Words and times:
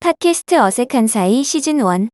팟캐스트 0.00 0.54
어색한 0.54 1.08
사이 1.08 1.44
시즌 1.44 1.78
1 1.78 2.08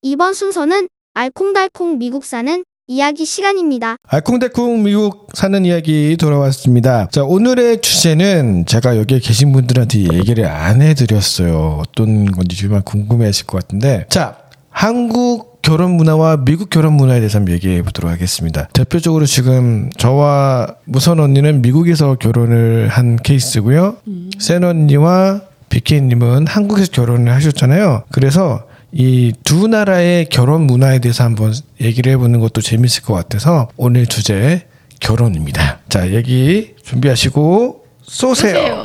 이번 0.00 0.32
순서는 0.32 0.88
알콩달콩 1.12 1.98
미국 1.98 2.24
사는 2.24 2.64
이야기 2.86 3.26
시간입니다. 3.26 3.96
알콩달콩 4.08 4.82
미국 4.82 5.28
사는 5.34 5.62
이야기 5.66 6.16
돌아왔습니다. 6.16 7.08
자, 7.10 7.24
오늘의 7.24 7.82
주제는 7.82 8.64
제가 8.64 8.96
여기에 8.96 9.18
계신 9.18 9.52
분들한테 9.52 10.14
얘기를 10.14 10.46
안 10.46 10.80
해드렸어요. 10.80 11.82
어떤 11.82 12.24
건지 12.24 12.56
정말 12.56 12.80
궁금해 12.80 13.26
하실 13.26 13.46
것 13.46 13.60
같은데. 13.60 14.06
자, 14.08 14.38
한국 14.70 15.60
결혼 15.60 15.90
문화와 15.90 16.38
미국 16.38 16.70
결혼 16.70 16.94
문화에 16.94 17.18
대해서 17.18 17.38
한번 17.38 17.52
얘기해 17.54 17.82
보도록 17.82 18.10
하겠습니다. 18.10 18.66
대표적으로 18.72 19.26
지금 19.26 19.90
저와 19.98 20.76
무선 20.84 21.20
언니는 21.20 21.60
미국에서 21.60 22.14
결혼을 22.14 22.88
한 22.88 23.16
케이스고요. 23.16 23.98
센 24.38 24.64
언니와 24.64 25.42
비케이님은 25.68 26.46
한국에서 26.46 26.90
결혼을 26.92 27.32
하셨잖아요. 27.34 28.04
그래서 28.10 28.62
이 28.92 29.32
두 29.44 29.68
나라의 29.68 30.26
결혼 30.30 30.62
문화에 30.62 31.00
대해서 31.00 31.24
한번 31.24 31.52
얘기를 31.80 32.12
해보는 32.12 32.40
것도 32.40 32.60
재밌을 32.62 33.02
것 33.02 33.14
같아서 33.14 33.68
오늘 33.76 34.06
주제 34.06 34.66
결혼입니다. 35.00 35.80
자, 35.88 36.10
얘기 36.12 36.74
준비하시고 36.84 37.84
쏘세요. 38.02 38.84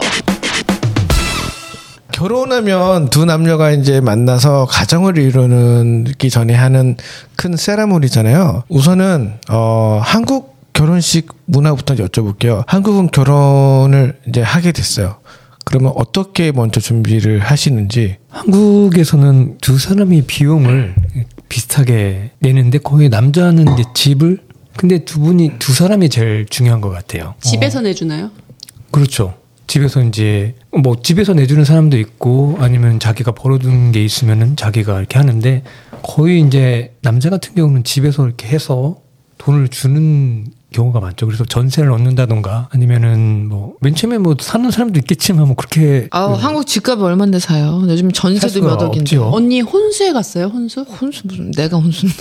결혼하면 2.12 3.10
두 3.10 3.26
남녀가 3.26 3.72
이제 3.72 4.02
만나서 4.02 4.66
가정을 4.70 5.18
이루는기 5.18 6.30
전에 6.30 6.54
하는 6.54 6.98
큰 7.36 7.55
세라모니잖아요. 7.55 8.63
우선은 8.70 9.34
어 9.50 10.00
한국 10.04 10.58
결혼식 10.74 11.30
문화부터 11.46 11.96
여쭤볼게요. 11.96 12.63
한국은 12.68 13.10
결혼을 13.12 14.18
이제 14.27 14.41
하게 14.41 14.72
됐어요. 14.72 15.16
그러면 15.66 15.94
어떻게 15.96 16.52
먼저 16.52 16.80
준비를 16.80 17.40
하시는지 17.40 18.18
한국에서는 18.30 19.58
두 19.60 19.78
사람이 19.78 20.24
비용을 20.24 20.96
비슷하게 21.50 22.32
내는데 22.40 22.77
거의 22.80 23.10
남자는 23.10 23.74
이제 23.74 23.84
집을 23.94 24.40
근데 24.76 25.00
두 25.00 25.20
분이 25.20 25.60
두 25.60 25.74
사람이 25.74 26.10
제일 26.10 26.46
중요한 26.46 26.82
것 26.82 26.90
같아요. 26.90 27.35
집에서 27.41 27.82
내주나요? 27.82 28.32
그렇죠. 28.90 29.35
집에서 29.68 30.02
이제 30.04 30.55
뭐 30.72 31.02
집에서 31.02 31.34
내주는 31.34 31.63
사람도 31.63 31.98
있고 31.98 32.57
아니면 32.60 33.00
자기가 33.00 33.32
벌어둔 33.34 33.91
게 33.91 34.04
있으면은 34.04 34.55
자기가 34.55 34.98
이렇게 35.00 35.18
하는데 35.18 35.63
거의 36.04 36.41
이제 36.41 36.94
남자 37.02 37.30
같은 37.30 37.55
경우는 37.55 37.84
집에서 37.84 38.26
이렇게 38.26 38.48
해서 38.48 38.98
돈을 39.38 39.70
주는 39.70 40.48
경우가 40.72 41.00
많죠. 41.02 41.26
그래서 41.26 41.44
전세를 41.46 41.91
얻는다던가 41.91 42.70
아니면은 42.72 43.48
뭐 43.50 43.74
맨 43.82 43.96
처음에 43.96 44.18
뭐 44.20 44.36
사는 44.40 44.70
사람도 44.70 45.00
있겠지만 45.00 45.48
뭐 45.48 45.55
그렇게 45.55 46.08
아우 46.12 46.34
한국 46.36 46.66
집값이 46.68 47.02
얼마인데 47.04 47.40
사요. 47.40 47.82
요즘 47.88 48.10
살 48.13 48.40
전세도 48.40 48.62
몇 48.66 48.74
억인데. 48.82 49.00
없지요. 49.02 49.30
언니 49.34 49.60
혼수에 49.62 50.13
갔어요? 50.13 50.46
혼수? 50.48 50.82
혼수 50.82 51.24
무슨 51.26 51.52
내가 51.52 51.78
혼수? 51.78 52.05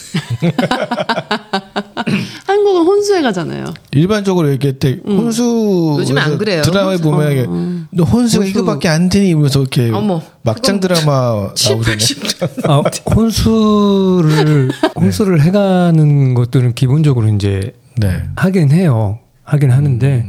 한국은 2.46 2.82
혼수에 2.86 3.22
가잖아요. 3.22 3.66
일반적으로 3.92 4.50
얘기할 4.52 4.78
때 4.78 4.98
혼수 5.06 5.96
요즘에 6.00 6.20
안 6.20 6.38
그래요. 6.38 6.62
드라마에 6.62 6.96
혼수. 6.96 7.02
보면 7.10 7.32
이게 7.32 7.46
너 7.92 8.04
혼수가 8.04 8.44
혼수. 8.44 8.58
이거밖에 8.58 8.88
안 8.88 9.08
되니 9.08 9.28
이러면서 9.28 9.60
이렇게 9.60 9.90
어머, 9.90 10.22
막장 10.42 10.80
드라마 10.80 11.52
7, 11.54 11.72
나오잖아요. 11.76 11.98
80년. 11.98 12.68
아, 12.70 12.82
혼수를 13.14 14.70
혼수를 14.96 15.42
해가는 15.42 16.34
것들은 16.34 16.74
기본적으로 16.74 17.28
이제 17.28 17.74
네. 18.00 18.22
하긴 18.36 18.70
해요. 18.70 19.18
하긴 19.44 19.70
하는데 19.70 20.26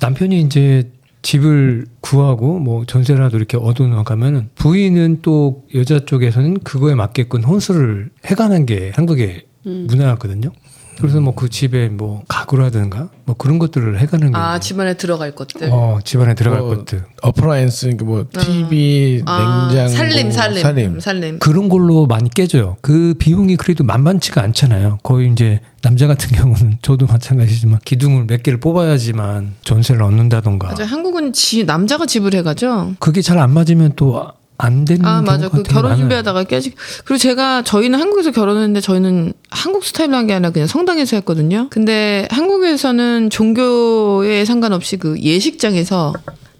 남편이 0.00 0.40
이제 0.42 0.90
집을 1.22 1.86
구하고 2.00 2.58
뭐 2.58 2.84
전세라도 2.84 3.36
이렇게 3.36 3.56
얻어나가면 3.56 4.50
부인은 4.54 5.18
또 5.22 5.64
여자 5.74 5.98
쪽에서는 6.04 6.60
그거에 6.60 6.94
맞게끔 6.94 7.44
혼수를 7.44 8.10
해가는 8.26 8.66
게 8.66 8.92
한국의 8.94 9.44
문화거든요. 9.64 10.52
그래서 11.00 11.20
뭐 11.20 11.34
그 11.34 11.48
집에 11.48 11.88
뭐 11.88 12.22
가구라든가 12.26 13.08
뭐 13.24 13.36
그런 13.36 13.58
것들을 13.58 13.98
해가는 14.00 14.32
게아 14.32 14.58
집안에 14.60 14.94
들어갈 14.94 15.32
것들. 15.34 15.68
어 15.70 15.98
집안에 16.04 16.34
들어갈 16.34 16.60
뭐 16.60 16.76
것들 16.76 17.04
appliance 17.22 17.96
뭐 18.02 18.24
TV, 18.32 19.22
아, 19.26 19.68
냉장고, 19.70 19.94
살림 19.96 20.30
살림 20.30 20.62
살림. 20.62 21.00
살림. 21.00 21.38
그런 21.38 21.68
걸로 21.68 22.06
많이 22.06 22.28
깨져요. 22.30 22.76
그 22.80 23.14
비용이 23.18 23.56
그래도 23.56 23.84
만만치가 23.84 24.42
않잖아요. 24.42 24.98
거의 25.02 25.30
이제 25.30 25.60
남자 25.82 26.06
같은 26.06 26.36
경우는 26.36 26.78
저도 26.82 27.06
마찬가지지만 27.06 27.78
기둥을 27.84 28.26
몇 28.26 28.42
개를 28.42 28.58
뽑아야지만 28.60 29.54
전세를 29.62 30.02
얻는다던가 30.02 30.68
맞아 30.68 30.84
한국은 30.84 31.32
지, 31.32 31.64
남자가 31.64 32.06
집을 32.06 32.34
해가죠. 32.34 32.94
그게 32.98 33.22
잘 33.22 33.38
안 33.38 33.52
맞으면 33.52 33.92
또안 33.94 34.84
되는 34.84 35.04
아 35.04 35.22
맞아 35.22 35.48
그 35.48 35.62
결혼. 35.62 35.96
준비하다가 35.96 36.44
깨지. 36.44 36.74
그리고 37.04 37.18
제가 37.18 37.62
저희는 37.62 38.00
한국에서 38.00 38.32
결혼했는데 38.32 38.80
저희는 38.80 39.32
한국 39.50 39.84
스타일로 39.84 40.16
한 40.16 40.26
게 40.26 40.34
아니라 40.34 40.50
그냥 40.50 40.66
성당에서 40.68 41.16
했거든요. 41.16 41.68
근데 41.70 42.26
한국에서는 42.30 43.30
종교에 43.30 44.44
상관없이 44.44 44.96
그 44.96 45.18
예식장에서 45.20 46.12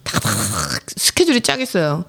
탁탁 0.04 0.32
스케줄이 0.97 1.41
짝 1.41 1.60
있어요. 1.60 2.04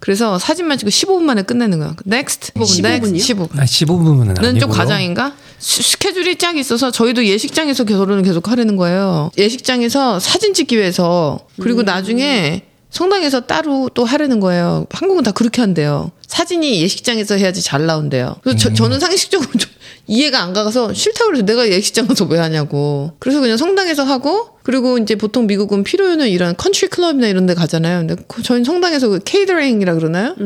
그래서 0.00 0.38
사진만 0.38 0.76
찍고 0.76 0.90
15분 0.90 1.22
만에 1.22 1.42
끝내는 1.42 1.78
거야. 1.78 1.94
next 2.04 2.52
15 2.66 2.82
분이요? 3.00 3.22
15. 3.22 3.48
아, 3.56 3.64
15분은 3.64 4.18
는 4.18 4.30
아니고요. 4.30 4.58
좀 4.60 4.70
과장인가? 4.70 5.32
스- 5.58 5.82
스케줄이 5.82 6.36
쫙 6.36 6.56
있어서 6.58 6.90
저희도 6.90 7.24
예식장에서 7.24 7.84
결혼을 7.84 8.22
계속 8.22 8.48
하려는 8.50 8.76
거예요. 8.76 9.30
예식장에서 9.38 10.20
사진 10.20 10.52
찍기 10.52 10.76
위해서 10.76 11.46
그리고 11.60 11.82
나중에 11.84 12.64
성당에서 12.94 13.40
따로 13.40 13.90
또 13.92 14.04
하려는 14.04 14.38
거예요. 14.38 14.86
한국은 14.90 15.24
다 15.24 15.32
그렇게 15.32 15.60
한대요. 15.60 16.12
사진이 16.28 16.80
예식장에서 16.80 17.34
해야지 17.34 17.60
잘 17.60 17.86
나온대요. 17.86 18.36
그래서 18.42 18.56
저, 18.56 18.72
저는 18.72 19.00
상식적으로 19.00 19.50
좀 19.50 19.68
이해가 20.06 20.40
안 20.40 20.52
가서 20.52 20.94
싫다고 20.94 21.30
그래서 21.30 21.44
내가 21.44 21.68
예식장 21.68 22.06
가서 22.06 22.24
왜 22.26 22.38
하냐고. 22.38 23.10
그래서 23.18 23.40
그냥 23.40 23.56
성당에서 23.56 24.04
하고 24.04 24.50
그리고 24.62 24.96
이제 24.98 25.16
보통 25.16 25.48
미국은 25.48 25.82
필요는 25.82 26.28
이런 26.28 26.56
컨트리 26.56 26.88
클럽이나 26.88 27.26
이런 27.26 27.46
데 27.46 27.54
가잖아요. 27.54 28.06
근데 28.06 28.16
그 28.28 28.44
저희는 28.44 28.64
성당에서 28.64 29.08
그 29.08 29.18
catering이라 29.24 29.94
그러나요? 29.94 30.36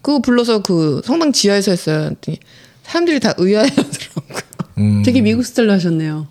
그거 0.00 0.20
불러서 0.20 0.62
그 0.62 1.02
성당 1.04 1.32
지하에서 1.32 1.72
했어요. 1.72 2.10
사람들이 2.84 3.18
다 3.18 3.34
의아해하더라고요. 3.36 4.40
음. 4.78 5.02
되게 5.04 5.20
미국 5.20 5.44
스타일로 5.44 5.72
하셨네요. 5.72 6.28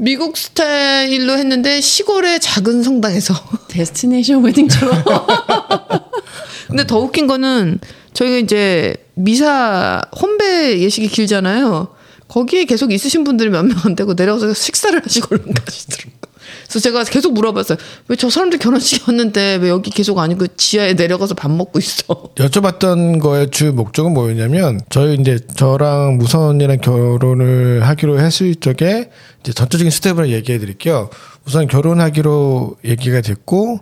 미국 0.00 0.36
스타일로 0.36 1.36
했는데 1.38 1.80
시골의 1.80 2.40
작은 2.40 2.82
성당에서. 2.82 3.34
destination 3.68 4.42
wedding처럼. 4.44 5.04
근데 6.68 6.86
더 6.86 6.98
웃긴 6.98 7.26
거는 7.26 7.80
저희가 8.12 8.36
이제 8.38 8.94
미사 9.14 10.02
혼배 10.20 10.78
예식이 10.80 11.08
길잖아요. 11.08 11.88
거기에 12.28 12.64
계속 12.64 12.92
있으신 12.92 13.24
분들이 13.24 13.48
몇 13.50 13.64
명 13.64 13.78
안 13.84 13.96
되고 13.96 14.14
내려가서 14.14 14.52
식사를 14.54 15.02
하시고 15.02 15.28
얼른 15.34 15.54
가시더라고요. 15.54 16.18
그래서 16.68 16.80
제가 16.80 17.04
계속 17.04 17.32
물어봤어요. 17.32 17.78
왜 18.08 18.16
저 18.16 18.28
사람들 18.28 18.58
결혼식이 18.58 19.04
왔는데 19.08 19.56
왜 19.62 19.68
여기 19.70 19.90
계속 19.90 20.18
아니고 20.18 20.48
지하에 20.56 20.94
내려가서 20.94 21.34
밥 21.34 21.50
먹고 21.50 21.78
있어? 21.78 22.04
여쭤봤던 22.36 23.20
거의 23.20 23.50
주 23.50 23.72
목적은 23.72 24.12
뭐였냐면 24.12 24.80
저희 24.90 25.14
이제 25.14 25.38
저랑 25.56 26.18
무선이랑 26.18 26.78
결혼을 26.80 27.86
하기로 27.86 28.18
했을 28.20 28.54
적에 28.56 29.10
이제 29.40 29.52
전체적인 29.52 29.90
스텝을 29.90 30.30
얘기해 30.30 30.58
드릴게요. 30.58 31.10
우선 31.46 31.66
결혼하기로 31.68 32.76
얘기가 32.84 33.20
됐고 33.22 33.80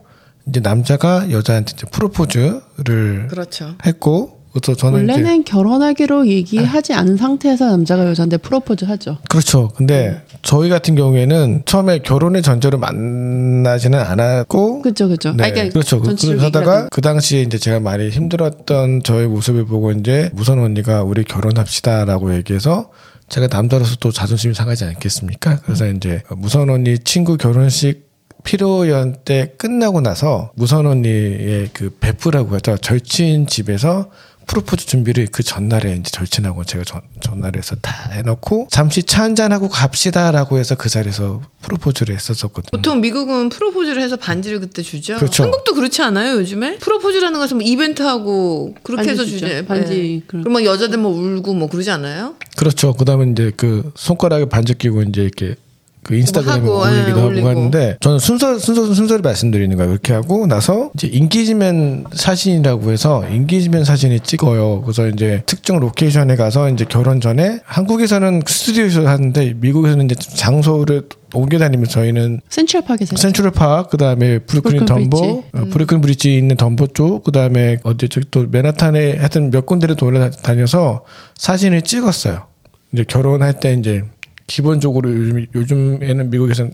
이제 0.48 0.60
남자가 0.60 1.30
여자한테 1.30 1.72
이제 1.76 1.86
프로포즈를 1.90 3.26
그렇죠. 3.28 3.74
했고 3.84 4.35
그래서 4.60 4.74
저는 4.76 5.00
원래는 5.08 5.44
결혼하기로 5.44 6.26
얘기하지 6.28 6.94
않은 6.94 7.16
상태에서 7.16 7.66
남자가 7.70 8.06
여자한테 8.06 8.36
프로포즈 8.38 8.84
하죠. 8.86 9.18
그렇죠. 9.28 9.68
근데 9.76 10.22
저희 10.42 10.68
같은 10.68 10.94
경우에는 10.94 11.62
처음에 11.66 11.98
결혼의 11.98 12.42
전제로 12.42 12.78
만나지는 12.78 13.98
않았고 13.98 14.82
그죠, 14.82 15.08
그죠. 15.08 15.32
네, 15.32 15.44
아, 15.44 15.50
그러니까 15.50 15.72
그렇죠. 15.72 16.00
그- 16.00 16.14
그러다가 16.16 16.58
얘기라도. 16.58 16.88
그 16.90 17.00
당시에 17.00 17.42
이제 17.42 17.58
제가 17.58 17.80
많이 17.80 18.08
힘들었던 18.08 19.02
저의 19.02 19.28
모습을 19.28 19.66
보고 19.66 19.92
이제 19.92 20.30
무선 20.32 20.58
언니가 20.58 21.02
우리 21.02 21.24
결혼합시다라고 21.24 22.34
얘기해서 22.36 22.90
제가 23.28 23.48
남자로서 23.48 23.96
또 24.00 24.12
자존심이 24.12 24.54
상하지 24.54 24.84
않겠습니까? 24.84 25.58
그래서 25.64 25.86
이제 25.88 26.22
무선 26.36 26.70
언니 26.70 26.98
친구 27.00 27.36
결혼식 27.36 28.06
피로연 28.44 29.16
때 29.24 29.52
끝나고 29.58 30.00
나서 30.00 30.52
무선 30.54 30.86
언니의 30.86 31.70
그 31.72 31.90
베프라고 31.98 32.54
하죠. 32.54 32.76
절친 32.76 33.48
집에서 33.48 34.08
프로포즈 34.46 34.86
준비를 34.86 35.26
그 35.32 35.42
전날에 35.42 35.92
이제 35.92 36.10
절친하고 36.10 36.64
제가 36.64 36.84
전, 36.84 37.02
전날에서 37.20 37.76
다 37.76 38.10
해놓고 38.12 38.68
잠시 38.70 39.02
차 39.02 39.24
한잔하고 39.24 39.68
갑시다라고 39.68 40.58
해서 40.58 40.76
그 40.76 40.88
자리에서 40.88 41.42
프로포즈를 41.62 42.14
했었었거든요. 42.14 42.70
보통 42.70 43.00
미국은 43.00 43.48
프로포즈를 43.48 44.00
해서 44.00 44.16
반지를 44.16 44.60
그때 44.60 44.82
주죠. 44.82 45.16
그렇죠. 45.16 45.42
한국도 45.42 45.74
그렇지 45.74 46.02
않아요, 46.02 46.36
요즘에? 46.36 46.78
프로포즈라는 46.78 47.38
것은 47.40 47.58
뭐 47.58 47.66
이벤트하고 47.66 48.74
그렇게 48.82 49.06
반지 49.06 49.10
해서 49.10 49.24
주죠. 49.24 49.48
주죠. 49.48 49.66
반지 49.66 50.22
네. 50.22 50.22
그럼 50.26 50.52
막 50.52 50.64
여자들 50.64 50.98
뭐 50.98 51.10
울고 51.12 51.54
뭐 51.54 51.68
그러지 51.68 51.90
않아요? 51.90 52.36
그렇죠. 52.56 52.92
그다음에 52.92 53.30
이제 53.32 53.50
그 53.56 53.90
손가락에 53.96 54.44
반지 54.46 54.74
끼고 54.74 55.02
이제 55.02 55.22
이렇게 55.22 55.56
그 56.06 56.14
인스타그램에 56.14 56.60
뭐 56.60 56.86
올리기도 56.86 57.08
예, 57.08 57.20
하고 57.20 57.26
올리고. 57.26 57.48
하는데 57.48 57.96
저는 58.00 58.20
순서 58.20 58.60
순서 58.60 58.94
순서를 58.94 59.22
말씀드리는 59.22 59.76
거예요. 59.76 59.90
그렇게 59.90 60.12
하고 60.12 60.46
나서 60.46 60.90
이제 60.94 61.08
engagement 61.08 62.04
사진이라고 62.12 62.92
해서 62.92 63.24
engagement 63.28 63.84
사진을 63.84 64.20
찍어요. 64.20 64.82
그래서 64.82 65.08
이제 65.08 65.42
특정 65.46 65.80
로케이션에 65.80 66.36
가서 66.36 66.70
이제 66.70 66.84
결혼 66.88 67.20
전에 67.20 67.58
한국에서는 67.64 68.42
스튜디오에서 68.46 69.04
하는데 69.08 69.54
미국에서는 69.56 70.04
이제 70.04 70.14
장소를 70.14 71.08
옮겨 71.34 71.58
다니면서 71.58 71.90
저희는 71.90 72.40
센트럴파크에서 72.50 73.16
센트럴 73.16 73.50
파크 73.50 73.90
그다음에 73.90 74.38
브루클린 74.38 74.84
덤보. 74.86 75.44
어, 75.52 75.64
브루클린 75.72 76.00
브릿지 76.02 76.38
있는 76.38 76.56
덤보 76.56 76.88
쪽 76.94 77.24
그다음에 77.24 77.78
어디 77.82 78.08
저기 78.08 78.28
또 78.30 78.46
맨하탄에 78.48 79.16
하여튼 79.16 79.50
몇 79.50 79.66
군데를 79.66 79.96
돌아다녀서 79.96 81.04
사진을 81.36 81.82
찍었어요. 81.82 82.46
이제 82.92 83.04
결혼할 83.06 83.58
때 83.58 83.72
이제 83.74 84.04
기본적으로 84.46 85.10
요즘 85.10 85.46
요즘에는 85.54 86.30
미국에서는 86.30 86.72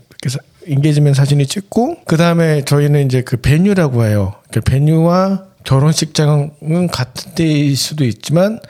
인게이지먼 0.67 1.15
사진을 1.15 1.47
찍고 1.47 2.05
그 2.07 2.17
다음에 2.17 2.65
저희는 2.65 3.07
이제 3.07 3.23
그 3.23 3.37
베뉴라고 3.37 4.05
해요. 4.05 4.35
그 4.53 4.61
베뉴와 4.61 5.45
결혼식장은 5.65 6.89
같은 6.89 7.35
데일 7.35 7.77
수도 7.77 8.05
있지만 8.05 8.61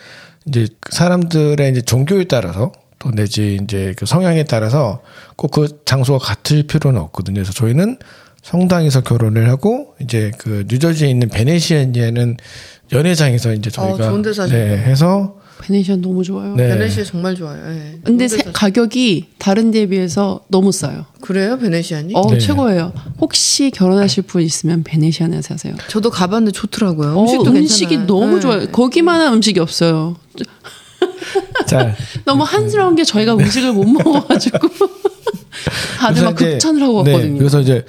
이제 0.47 0.69
그 0.81 0.93
사람들의 0.95 1.71
이제 1.71 1.81
종교에 1.83 2.25
따라서 2.25 2.73
또 2.99 3.11
내지 3.11 3.59
이제 3.61 3.95
그 3.97 4.07
성향에 4.07 4.45
따라서 4.45 5.03
꼭 5.37 5.51
그 5.51 5.83
장소가 5.85 6.19
같을 6.25 6.63
필요는 6.63 7.01
없거든요. 7.01 7.35
그래서 7.37 7.53
저희는 7.53 7.99
성당에서 8.43 9.03
결혼을 9.03 9.49
하고 9.49 9.95
이제 10.01 10.33
그 10.39 10.65
뉴저지에 10.69 11.09
있는 11.09 11.29
베네시아니아는 11.29 12.37
연회장에서 12.93 13.55
이제 13.55 13.71
저희가 13.71 14.09
좋은 14.09 14.23
데서 14.23 14.47
네, 14.47 14.77
해서 14.79 15.37
베네시아 15.63 15.97
너무 15.97 16.25
좋아요. 16.25 16.55
네. 16.57 16.69
베네시아 16.69 17.05
정말 17.05 17.35
좋아요. 17.37 17.59
예. 17.69 17.99
근데 18.03 18.27
세- 18.29 18.43
가격이 18.53 19.27
다른 19.39 19.71
데에 19.71 19.87
비해서 19.87 20.41
너무 20.49 20.73
싸요. 20.73 21.07
그래요 21.21 21.59
베네시아니? 21.59 22.13
어 22.17 22.27
네. 22.29 22.39
최고예요. 22.39 22.93
혹시 23.21 23.71
결혼하실 23.71 24.25
분 24.25 24.43
있으면 24.43 24.83
베네시아에 24.83 25.41
사세요. 25.41 25.75
저도 25.89 26.11
가봤는데 26.11 26.53
좋더라고요. 26.53 27.17
어, 27.17 27.23
음식도 27.23 27.51
음식이 27.51 27.97
괜찮아요. 27.97 28.07
너무 28.07 28.37
예. 28.37 28.41
좋아요. 28.41 28.67
거기만한 28.71 29.35
음식이 29.35 29.61
없어요. 29.61 30.17
자 31.67 31.95
너무 32.25 32.43
한스러운 32.43 32.97
게 32.97 33.05
저희가 33.05 33.35
음식을 33.35 33.73
못 33.73 33.85
먹어가지고 33.85 34.59
다들 35.99 36.25
막 36.25 36.35
극찬을 36.35 36.83
하고 36.83 37.03
네, 37.05 37.13
왔거든요. 37.13 37.39
그래서 37.39 37.61
이제 37.61 37.85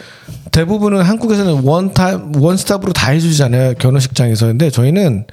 대부분은 0.51 1.01
한국에서는 1.01 1.63
원타 1.63 2.29
원스톱으로 2.35 2.93
다 2.93 3.09
해주잖아요 3.11 3.73
결혼식장에서 3.79 4.47
근데 4.47 4.69
저희는 4.69 5.25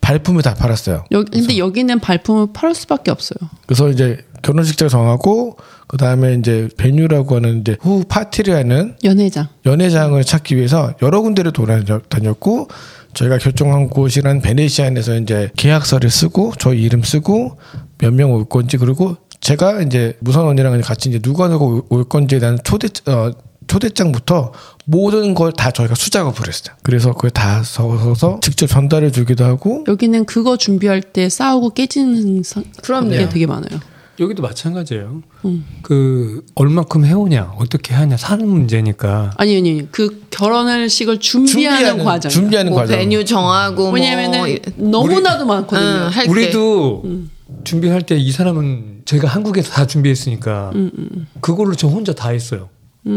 발품을 0.00 0.42
다 0.42 0.54
팔았어요. 0.54 1.04
여기, 1.10 1.30
근데 1.30 1.58
여기는 1.58 1.98
발품을 2.00 2.48
팔 2.52 2.74
수밖에 2.74 3.10
없어요. 3.10 3.38
그래서 3.66 3.88
이제 3.88 4.18
결혼식장 4.42 4.88
정하고 4.88 5.56
그 5.86 5.96
다음에 5.96 6.34
이제 6.34 6.68
베뉴라고 6.76 7.36
하는 7.36 7.60
이제 7.60 7.76
후 7.80 8.04
파티를 8.08 8.54
하는 8.54 8.96
연회장. 9.04 9.48
연회장을 9.66 10.22
찾기 10.24 10.56
위해서 10.56 10.94
여러 11.02 11.20
군데를 11.22 11.52
돌아다녔고 11.52 12.68
저희가 13.14 13.38
결정한 13.38 13.88
곳이란 13.88 14.40
베네시안에서 14.42 15.16
이제 15.16 15.50
계약서를 15.56 16.10
쓰고 16.10 16.52
저희 16.58 16.82
이름 16.82 17.02
쓰고 17.02 17.58
몇 17.98 18.12
명 18.12 18.32
올 18.32 18.44
건지 18.48 18.76
그리고 18.76 19.16
제가 19.40 19.82
이제 19.82 20.16
무선 20.20 20.46
언니랑 20.46 20.80
같이 20.82 21.08
이제 21.08 21.18
누가 21.18 21.48
누가 21.48 21.64
올- 21.64 21.82
올 21.88 22.04
건지에 22.08 22.38
대한 22.38 22.58
초대 22.64 22.88
어 23.10 23.30
초대장부터 23.68 24.52
모든 24.86 25.34
걸 25.34 25.52
다 25.52 25.70
저희가 25.70 25.94
수작업을 25.94 26.48
했어요. 26.48 26.74
그래서 26.82 27.12
그걸 27.12 27.30
다 27.30 27.62
적어서 27.62 28.40
직접 28.42 28.66
전달해 28.66 29.10
주기도 29.10 29.44
하고 29.44 29.84
여기는 29.86 30.24
그거 30.24 30.56
준비할 30.56 31.02
때 31.02 31.28
싸우고 31.28 31.70
깨지는 31.70 32.42
상- 32.42 32.64
그럼요. 32.82 33.10
게 33.10 33.28
되게 33.28 33.46
많아요. 33.46 33.78
여기도 34.20 34.42
마찬가지예요. 34.42 35.22
음. 35.44 35.64
그 35.82 36.44
얼마큼 36.56 37.04
해오냐, 37.04 37.52
어떻게 37.56 37.94
하냐 37.94 38.16
사는 38.16 38.46
문제니까. 38.48 39.32
아니 39.36 39.56
아니 39.56 39.70
아니. 39.70 39.92
그 39.92 40.24
결혼식을 40.30 41.20
준비하는, 41.20 42.02
과정. 42.02 42.28
준비하는 42.28 42.72
뭐 42.72 42.80
과정. 42.80 42.98
베뉴 42.98 43.24
정하고 43.24 43.90
왜냐면은 43.90 44.58
뭐, 44.76 44.90
너무나도 44.90 45.46
많거든요. 45.46 46.10
응. 46.26 46.30
우리도 46.30 47.04
준비할 47.64 48.02
때 48.02 48.16
이 48.16 48.32
사람은 48.32 49.02
제가 49.04 49.28
한국에서 49.28 49.70
다 49.72 49.86
준비했으니까 49.86 50.72
음, 50.74 51.26
그걸로 51.40 51.74
저 51.76 51.86
혼자 51.86 52.12
다 52.12 52.30
했어요. 52.30 52.68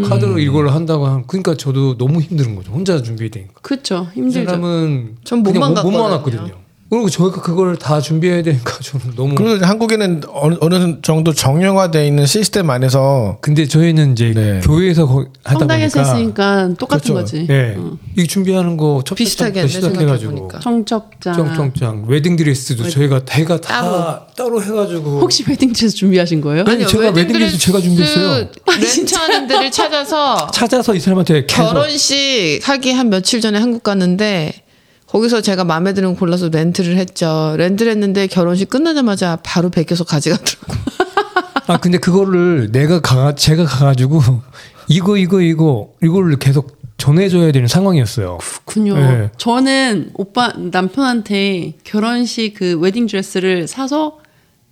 카드로 0.08 0.40
이걸 0.40 0.70
한다고 0.70 1.06
하면 1.08 1.24
그러니까 1.28 1.56
저도 1.56 1.98
너무 1.98 2.22
힘든 2.22 2.56
거죠. 2.56 2.72
혼자 2.72 3.02
준비해야 3.02 3.30
되니까. 3.32 3.54
그렇죠. 3.62 4.08
이 4.16 4.20
힘들죠. 4.20 4.46
사람은 4.46 5.18
전 5.24 5.44
그냥 5.44 5.60
몸만 5.60 5.84
몸- 5.84 5.94
몸만. 5.94 6.12
왔거든요. 6.12 6.61
그리고 6.92 7.10
저희가 7.10 7.42
그걸 7.42 7.78
다 7.78 8.02
준비해야 8.02 8.44
되니까 8.44 8.78
저는 8.84 9.16
너무. 9.16 9.34
그리고 9.36 9.66
한국에는 9.66 10.24
어느, 10.34 10.56
어느 10.60 11.02
정도 11.02 11.34
정형화되어 11.34 12.04
있는 12.04 12.26
시스템 12.26 12.70
안에서 12.70 13.38
근데 13.40 13.66
저희는 13.66 14.12
이제 14.12 14.34
네. 14.36 14.60
교회에서 14.62 15.08
거- 15.08 15.26
하다 15.46 15.60
성당에서 15.60 16.00
보니까 16.00 16.14
했으니까 16.14 16.70
똑같은 16.78 17.14
그렇죠. 17.14 17.14
거지. 17.14 17.48
네. 17.48 17.76
응. 17.78 17.98
이 18.18 18.28
준비하는 18.28 18.76
거첫 18.76 19.18
비슷하게 19.18 19.68
시작해가지고 19.68 20.06
생각해보니까. 20.10 20.60
청첩장. 20.60 21.34
청청장 21.34 22.04
웨딩 22.10 22.36
드레스도 22.36 22.90
저희가 22.90 23.24
대가 23.24 23.62
다 23.62 23.82
따로. 23.82 24.26
따로, 24.36 24.62
해가지고 24.62 25.22
혹시 25.22 25.46
웨딩드레스 25.48 25.96
준비하신 25.96 26.42
거예요? 26.42 26.66
아니, 26.68 26.86
제가 26.86 27.12
웨딩드레스 27.12 27.58
제가 27.58 27.80
준비했어요. 27.80 28.48
렌트하는 28.68 29.48
데를 29.48 29.72
찾아서 29.72 30.48
찾아서 30.52 30.94
이 30.94 31.00
사람한테 31.00 31.46
계속 31.46 31.64
결혼식 31.72 32.60
하기 32.64 32.92
한 32.92 33.10
며칠 33.10 33.40
전에 33.40 33.60
한국 33.60 33.82
갔는데 33.84 34.52
거기서 35.12 35.42
제가 35.42 35.66
마음에 35.66 35.94
드는 35.94 36.13
거 36.13 36.19
골라서 36.19 36.48
렌트를 36.50 36.96
했죠. 36.98 37.56
렌트를 37.58 37.92
했는데 37.92 38.28
결혼식 38.28 38.69
끝나자마자 38.69 39.38
바로 39.44 39.69
베껴서 39.69 40.06
가져가더라고. 40.06 40.74
아 41.68 41.78
근데 41.78 41.98
그거를 41.98 42.72
내가 42.72 43.02
가 43.02 43.36
제가 43.36 43.66
가가지고 43.66 44.22
이거 44.88 45.18
이거 45.18 45.42
이거 45.42 45.90
이거를 46.02 46.38
계속 46.38 46.80
전해줘야 46.98 47.52
되는 47.52 47.68
상황이었어요. 47.68 48.38
그렇군요. 48.66 48.96
네. 48.96 49.30
저는 49.38 50.12
오빠 50.13 50.54
남편한테 50.56 51.74
결혼식 51.84 52.54
그 52.56 52.78
웨딩 52.80 53.07
드레스를 53.07 53.68
사서 53.68 54.19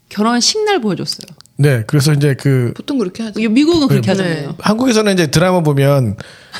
결혼식 0.08 0.64
날 0.64 0.80
보여줬어요. 0.80 1.28
네 1.58 1.84
그래서 1.86 2.14
이제 2.14 2.36
그 2.40 2.72
보통 2.78 2.98
그렇게 2.98 3.24
하죠. 3.24 3.40
미국은 3.50 3.90
그렇게 3.90 4.06
네. 4.06 4.12
하잖아요. 4.12 4.56
한국에서는 4.60 5.12
이제 5.14 5.28
드라마 5.28 5.62
보면 5.62 6.16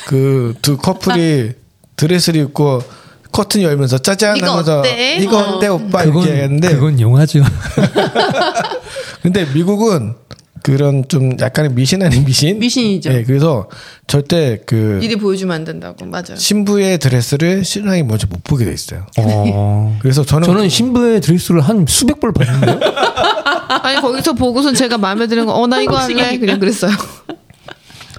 그 0.06 0.54
두 0.60 0.76
커플이 0.76 1.52
드레스를 1.96 2.42
입고 2.42 2.82
커튼 3.32 3.62
열면서 3.62 3.98
짜잔 3.98 4.36
이거 4.36 4.50
하면서 4.52 4.80
어때? 4.80 5.16
이거 5.20 5.38
어. 5.38 5.74
오빠 5.74 6.04
그건 6.04 6.24
이렇게 6.24 6.42
하는데 6.42 6.68
그건 6.74 7.00
영화죠. 7.00 7.42
근데 9.22 9.46
미국은 9.54 10.14
그런 10.62 11.04
좀 11.08 11.36
약간의 11.40 11.72
미신 11.72 12.02
아닌 12.02 12.24
미신 12.24 12.58
미신이죠. 12.58 13.10
네, 13.10 13.24
그래서 13.24 13.68
절대 14.06 14.60
그 14.66 14.98
미리 15.00 15.16
보여주면 15.16 15.54
안 15.56 15.64
된다고 15.64 16.04
맞아요. 16.04 16.36
신부의 16.36 16.98
드레스를 16.98 17.64
신랑이 17.64 18.02
먼저 18.02 18.26
못 18.28 18.44
보게 18.44 18.66
돼 18.66 18.72
있어요. 18.72 19.06
어. 19.18 19.98
그래서 20.02 20.22
저는 20.24 20.46
저는 20.46 20.68
신부의 20.68 21.20
드레스를 21.22 21.60
한 21.62 21.86
수백 21.88 22.20
벌 22.20 22.32
봤는데요. 22.32 22.78
아니 23.82 24.00
거기서 24.00 24.34
보고선 24.34 24.74
제가 24.74 24.98
마음에 24.98 25.26
드는 25.26 25.46
거 25.46 25.54
어 25.54 25.66
나 25.66 25.80
이거 25.80 25.96
할래 25.96 26.36
그냥 26.38 26.58
그랬어요. 26.60 26.92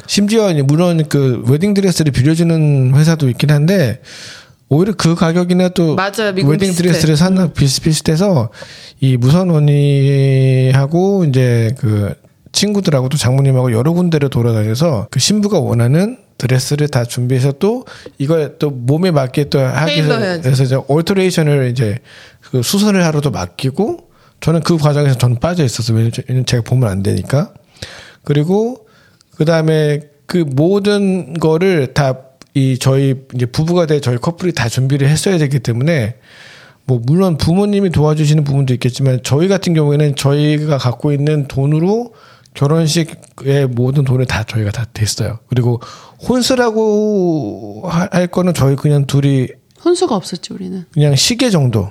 심지어 0.08 0.52
물론 0.66 1.04
그 1.08 1.44
웨딩 1.48 1.74
드레스를 1.74 2.12
빌려주는 2.12 2.94
회사도 2.96 3.30
있긴 3.30 3.52
한데 3.52 4.02
오히려 4.72 4.94
그 4.94 5.16
가격이나 5.16 5.70
또 5.70 5.96
맞아요. 5.96 6.34
웨딩. 6.34 6.74
드레스를 6.74 7.18
사는 7.18 7.52
비슷비슷해서 7.52 8.50
이 9.02 9.18
무선 9.18 9.52
언니하고 9.52 11.26
이제 11.26 11.76
그 11.78 12.14
친구들하고도 12.54 13.18
장모님하고 13.18 13.74
여러 13.74 13.92
군데를 13.92 14.30
돌아다녀서 14.30 15.08
그 15.12 15.20
신부가 15.20 15.60
원하는 15.60 16.18
드레스를 16.38 16.88
다 16.88 17.04
준비해서 17.04 17.52
또 17.52 17.86
이걸 18.18 18.56
또 18.60 18.70
몸에 18.70 19.12
맞게 19.12 19.50
또 19.50 19.60
하기 19.60 20.06
위해서 20.06 20.64
이제 20.64 20.80
alteration을 20.88 21.70
이제 21.70 22.00
그 22.40 22.64
수선을 22.64 23.04
하러도 23.04 23.30
맡기고 23.30 24.08
저는 24.40 24.62
그 24.62 24.78
과정에서 24.78 25.18
저는 25.18 25.40
빠져 25.42 25.66
있었어요. 25.66 25.98
왜냐면 25.98 26.46
제가 26.46 26.64
보면 26.64 26.90
안 26.90 27.04
되니까. 27.04 27.54
그리고 28.24 28.88
그 29.36 29.44
다음에 29.44 30.00
그 30.26 30.38
모든 30.38 31.34
거를 31.34 31.94
다 31.94 32.20
이 32.54 32.78
저희 32.78 33.16
이제 33.36 33.46
부부가 33.46 33.86
돼 33.86 34.02
저희 34.02 34.18
커플이 34.18 34.54
다 34.54 34.68
준비를 34.70 35.08
했어야 35.08 35.38
되기 35.38 35.60
때문에 35.60 36.16
뭐 36.86 37.00
물론 37.04 37.38
부모님이 37.38 37.92
도와주시는 37.92 38.44
부분도 38.44 38.74
있겠지만 38.74 39.22
저희 39.24 39.48
같은 39.48 39.74
경우에는 39.74 40.16
저희가 40.16 40.78
갖고 40.78 41.14
있는 41.14 41.48
돈으로 41.48 42.14
결혼식의 42.54 43.68
모든 43.70 44.04
돈을 44.04 44.26
다 44.26 44.44
저희가 44.44 44.72
다 44.72 44.86
됐어요. 44.94 45.40
그리고 45.48 45.80
혼수라고 46.28 47.84
하- 47.88 48.10
할 48.12 48.28
거는 48.28 48.54
저희 48.54 48.76
그냥 48.76 49.06
둘이 49.06 49.48
혼수가 49.84 50.16
없었지 50.16 50.52
우리는. 50.54 50.86
그냥 50.94 51.16
시계 51.16 51.50
정도. 51.50 51.90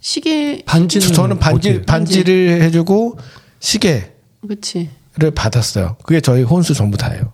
시계 0.00 0.62
반지는 0.64 1.12
저는 1.12 1.38
반지 1.38 1.70
어때요? 1.70 1.82
반지를 1.86 2.62
해주고 2.62 3.18
시계를 3.58 4.12
그렇지. 4.46 4.90
받았어요. 5.34 5.96
그게 6.04 6.20
저희 6.20 6.42
혼수 6.42 6.72
전부 6.72 6.96
다예요. 6.96 7.32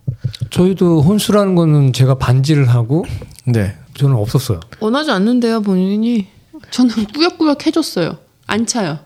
저희도 0.49 1.01
혼수라는 1.01 1.55
거는 1.55 1.93
제가 1.93 2.15
반지를 2.15 2.67
하고 2.69 3.05
네. 3.45 3.75
저는 3.95 4.15
없었어요. 4.15 4.59
원하지 4.79 5.11
않는데요 5.11 5.61
본인이. 5.61 6.27
저는 6.71 7.05
꾸역꾸역 7.13 7.65
해줬어요. 7.67 8.17
안 8.45 8.65
차요. 8.65 8.99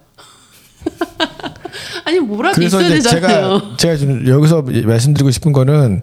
아니 2.06 2.20
뭐라도 2.20 2.56
그래서 2.56 2.82
있어야 2.82 2.96
되잖아요. 2.96 3.60
제가 3.60 3.78
제가 3.78 3.96
지금 3.96 4.28
여기서 4.28 4.64
말씀드리고 4.64 5.32
싶은 5.32 5.52
거는 5.54 6.02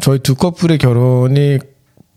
저희 0.00 0.18
두 0.18 0.34
커플의 0.34 0.78
결혼이 0.78 1.58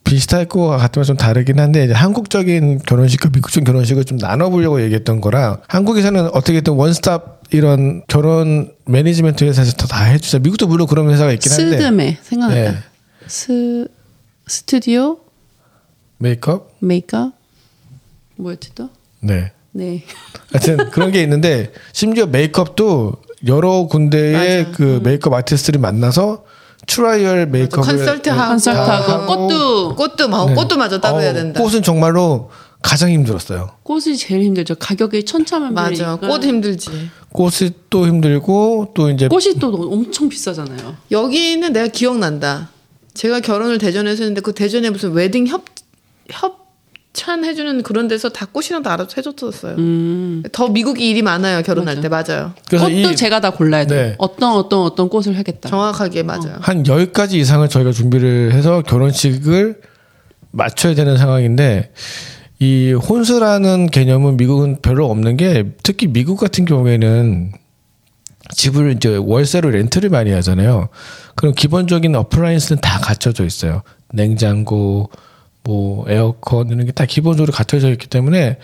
비슷할 0.10 0.46
것 0.46 0.68
같으면 0.68 1.06
좀 1.06 1.18
다르긴 1.18 1.60
한데 1.60 1.86
이제 1.86 1.94
한국적인 1.94 2.80
결혼식과 2.80 3.30
미국적인 3.32 3.64
결혼식을 3.64 4.06
좀 4.06 4.18
나눠보려고 4.18 4.82
얘기했던 4.82 5.22
거라 5.22 5.60
한국에서는 5.68 6.30
어떻게든 6.34 6.74
원스톱 6.74 7.42
이런 7.52 8.02
결혼 8.08 8.72
매니지먼트 8.86 9.44
회사에서 9.44 9.74
다, 9.74 9.86
다 9.88 10.04
해주자. 10.06 10.40
미국도 10.40 10.68
물론 10.68 10.88
그런 10.88 11.10
회사가 11.10 11.32
있긴 11.34 11.52
한데 11.52 11.78
스드메 11.78 12.18
생각났다. 12.22 12.72
네. 12.72 12.78
스 13.28 13.88
스튜디오 14.48 15.20
메이크업 16.18 16.78
메이크업 16.80 17.34
뭐였지 18.38 18.72
또? 18.74 18.90
네. 19.20 19.52
네. 19.72 20.04
하여튼 20.52 20.90
그런 20.90 21.12
게 21.12 21.22
있는데 21.22 21.72
심지어 21.94 22.26
메이크업도 22.26 23.14
여러 23.48 23.86
군데의 23.86 24.64
맞아. 24.66 24.72
그 24.76 25.02
메이크업 25.04 25.34
아티스트를 25.34 25.80
만나서 25.80 26.46
trial 26.90 27.48
메이크업을 27.48 27.98
consult하고 27.98 28.50
consult하고 28.50 29.12
하고 29.12 29.48
꽃도 29.48 29.96
꽃도 29.96 30.28
막 30.28 30.48
네. 30.48 30.56
꽃도 30.56 30.78
맞아 30.78 31.00
따로 31.00 31.18
어, 31.18 31.20
해야 31.20 31.34
된다. 31.34 31.62
꽃은 31.62 31.82
정말로 31.84 32.50
가장 32.82 33.10
힘들었어요. 33.12 33.72
꽃이 33.84 34.18
제일 34.18 34.44
힘들죠. 34.44 34.76
가격이 34.76 35.26
천차만별이니까. 35.26 36.18
맞아. 36.18 36.28
꽃 36.28 36.44
힘들지. 36.44 36.90
꽃이 37.32 37.72
또 37.90 38.08
힘들고 38.08 38.92
또 38.94 39.10
이제 39.10 39.28
꽃이 39.28 39.56
또 39.60 39.68
엄청 39.92 40.30
비싸잖아요. 40.30 40.96
여기는 41.12 41.72
내가 41.74 41.88
기억난다. 41.88 42.70
제가 43.14 43.42
결혼을 43.42 43.78
대전에서 43.78 44.24
했는데 44.24 44.42
그 44.42 44.54
대전에 44.54 44.90
무슨 44.90 45.12
웨딩 45.12 45.48
협 45.48 45.66
협 46.32 46.59
찬 47.30 47.46
해주는 47.46 47.84
그런 47.84 48.08
데서 48.08 48.30
다 48.30 48.48
꽃이랑 48.52 48.82
다 48.82 48.94
알아서 48.94 49.12
해줬었어요. 49.18 49.76
음. 49.76 50.42
더 50.52 50.68
미국이 50.68 51.08
일이 51.08 51.22
많아요 51.22 51.62
결혼할 51.62 51.98
맞아. 51.98 52.02
때 52.02 52.10
맞아요. 52.10 52.54
그래서 52.68 52.86
꽃도 52.86 53.12
이 53.12 53.16
제가 53.16 53.40
다 53.40 53.52
골라야 53.52 53.86
돼요. 53.86 54.02
네. 54.02 54.16
어떤 54.18 54.54
어떤 54.54 54.80
어떤 54.80 55.10
꽃을 55.10 55.38
하겠다. 55.38 55.70
정확하게 55.70 56.24
맞아요. 56.24 56.56
한 56.60 56.82
10가지 56.82 57.34
이상을 57.34 57.70
저희가 57.70 57.92
준비를 57.92 58.54
해서 58.54 58.82
결혼식을 58.82 59.80
맞춰야 60.50 60.96
되는 60.96 61.18
상황인데 61.18 61.92
이 62.58 62.94
혼수라는 62.94 63.92
개념은 63.92 64.38
미국은 64.38 64.82
별로 64.82 65.06
없는 65.12 65.38
게 65.38 65.66
특히 65.84 66.08
미국 66.08 66.40
같은 66.40 66.66
경우에는 66.66 67.52
집을 68.56 68.94
이제 68.96 69.16
월세로 69.16 69.70
렌트를 69.70 70.10
많이 70.10 70.32
하잖아요. 70.32 70.90
그럼 71.36 71.54
기본적인 71.54 72.16
appliance는 72.16 72.82
다 72.82 73.00
갖춰져 73.00 73.46
있어요. 73.46 73.84
냉장고, 74.12 75.12
뭐 75.64 76.06
에어컨 76.10 76.70
이런 76.70 76.86
게 76.86 76.92
다 76.92 77.06
기본적으로 77.06 77.52
갖춰져 77.52 77.92
있기 77.92 78.08
때문에 78.08 78.58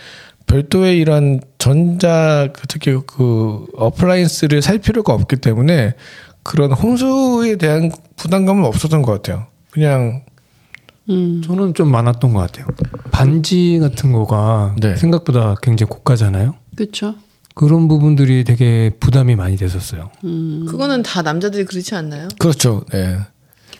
별도의 0.46 0.98
이런 0.98 1.40
전자 1.58 2.48
그 2.52 2.66
특히 2.68 2.96
그 3.06 3.66
appliance를 3.76 4.62
살 4.62 4.78
필요가 4.78 5.12
없기 5.12 5.36
때문에 5.36 5.94
그런 6.42 6.72
홍수에 6.72 7.56
대한 7.56 7.90
부담감은 8.16 8.64
없었던 8.64 9.02
것 9.02 9.12
같아요. 9.12 9.46
그냥 9.70 10.22
음. 11.10 11.42
저는 11.44 11.74
좀 11.74 11.90
많았던 11.90 12.32
것 12.32 12.40
같아요. 12.40 12.66
반지 13.10 13.78
같은 13.80 14.12
거가 14.12 14.74
네. 14.80 14.96
생각보다 14.96 15.56
굉장히 15.62 15.90
고가잖아요. 15.90 16.54
그렇죠. 16.76 17.14
그런 17.54 17.88
부분들이 17.88 18.44
되게 18.44 18.90
부담이 19.00 19.34
많이 19.34 19.56
됐었어요. 19.56 20.10
음. 20.24 20.66
그거는 20.68 21.02
다 21.02 21.22
남자들이 21.22 21.64
그렇지 21.64 21.94
않나요? 21.94 22.28
그렇죠. 22.38 22.84
네. 22.92 23.18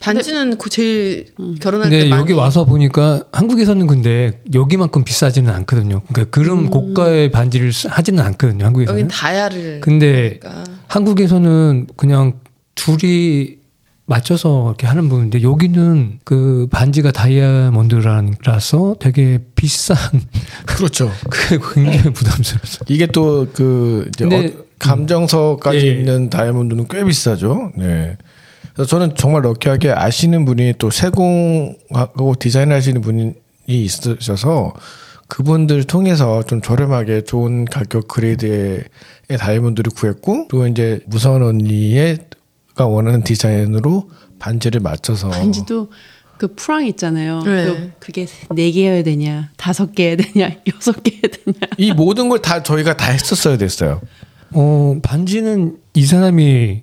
반지는 0.00 0.58
그 0.58 0.68
제일 0.70 1.26
결혼할 1.60 1.90
근데 1.90 2.04
때 2.04 2.08
많이 2.08 2.20
여기 2.22 2.32
와서 2.32 2.64
보니까 2.64 3.24
한국에서는 3.32 3.86
근데 3.86 4.40
여기만큼 4.54 5.04
비싸지는 5.04 5.52
않거든요. 5.52 6.02
그러니까 6.12 6.30
그런 6.30 6.70
고가의 6.70 7.30
반지를 7.30 7.72
쓰- 7.72 7.88
하지는 7.88 8.22
않거든요. 8.24 8.64
한국에서는. 8.66 8.98
여긴 9.00 9.08
다야를 9.08 9.80
근데 9.80 10.38
그러니까. 10.38 10.64
한국에서는 10.88 11.86
그냥 11.96 12.34
둘이 12.74 13.56
맞춰서 14.08 14.66
이렇게 14.68 14.86
하는 14.86 15.08
부분인데 15.08 15.42
여기는 15.42 16.20
그 16.24 16.68
반지가 16.70 17.10
다이아몬드라서 17.10 18.96
되게 19.00 19.38
비싼 19.54 19.96
그렇죠. 20.66 21.10
그게 21.28 21.58
굉장히 21.74 22.12
부담스러웠어요. 22.12 22.84
이게 22.88 23.06
또 23.06 23.46
그 23.52 24.08
이제 24.14 24.24
근데- 24.28 24.54
어- 24.60 24.66
감정서까지 24.78 25.78
예. 25.78 25.90
있는 25.92 26.28
다이아몬드는 26.28 26.86
꽤 26.90 27.02
비싸죠. 27.02 27.72
네. 27.78 28.16
그래서 28.76 28.88
저는 28.90 29.14
정말 29.16 29.42
럭키하게 29.42 29.90
아시는 29.90 30.44
분이 30.44 30.74
또 30.78 30.90
세공하고 30.90 32.34
디자인하시는 32.38 33.00
분이 33.00 33.32
있으셔서 33.66 34.74
그분들 35.28 35.84
통해서 35.84 36.42
좀 36.44 36.60
저렴하게 36.60 37.24
좋은 37.24 37.64
가격 37.64 38.06
그레이드의 38.06 38.84
다이아몬드를 39.38 39.90
구했고 39.92 40.46
또 40.50 40.66
이제 40.68 41.00
무서운 41.06 41.42
언니가 41.42 42.86
원하는 42.86 43.24
디자인으로 43.24 44.10
반지를 44.38 44.80
맞춰서 44.80 45.30
반지도 45.30 45.88
그 46.38 46.54
프랑 46.54 46.86
있잖아요. 46.88 47.42
네. 47.44 47.64
그 47.64 47.90
그게 47.98 48.26
네 48.54 48.70
개여야 48.70 49.02
되냐, 49.02 49.50
다섯 49.56 49.94
개여야 49.94 50.16
되냐, 50.16 50.50
여섯 50.76 51.02
개여야 51.02 51.22
되냐. 51.22 51.58
이 51.78 51.92
모든 51.92 52.28
걸 52.28 52.42
다 52.42 52.62
저희가 52.62 52.94
다 52.94 53.10
했었어야 53.10 53.56
됐어요. 53.56 54.02
어, 54.52 54.96
반지는 55.02 55.78
이 55.94 56.04
사람이 56.04 56.82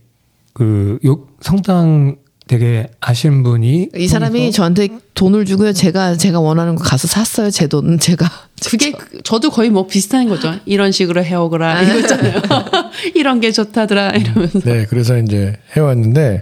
그 0.54 1.00
요, 1.06 1.28
성당 1.42 2.18
되게 2.46 2.90
아시는 3.00 3.42
분이 3.44 3.90
이 3.96 4.08
사람이 4.08 4.52
저한테 4.52 4.90
돈을 5.14 5.46
주고요. 5.46 5.72
제가 5.72 6.16
제가 6.18 6.40
원하는 6.42 6.76
거 6.76 6.84
가서 6.84 7.08
샀어요. 7.08 7.50
제 7.50 7.68
돈 7.68 7.98
제가 8.00 8.30
그게 8.70 8.92
그- 8.92 9.22
저도 9.24 9.50
거의 9.50 9.70
뭐 9.70 9.88
비슷한 9.88 10.28
거죠. 10.28 10.54
이런 10.66 10.92
식으로 10.92 11.24
해오거라 11.24 11.82
이거 11.82 12.00
있잖아요. 12.00 12.42
이런 13.16 13.40
게 13.40 13.52
좋다더라 13.52 14.10
이러면서. 14.12 14.60
네, 14.60 14.86
그래서 14.90 15.18
이제 15.18 15.56
해왔는데 15.76 16.42